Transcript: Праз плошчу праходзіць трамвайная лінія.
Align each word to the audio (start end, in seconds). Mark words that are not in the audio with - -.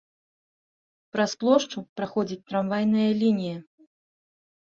Праз 1.15 1.31
плошчу 1.43 1.83
праходзіць 1.99 2.39
трамвайная 2.49 3.05
лінія. 3.21 3.57